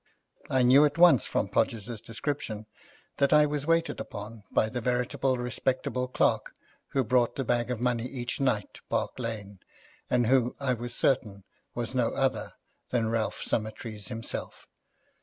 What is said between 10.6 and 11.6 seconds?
was certain